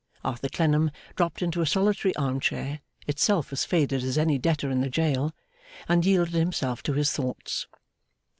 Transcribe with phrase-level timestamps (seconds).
[0.23, 4.81] Arthur Clennam dropped into a solitary arm chair, itself as faded as any debtor in
[4.81, 5.31] the jail,
[5.87, 7.67] and yielded himself to his thoughts.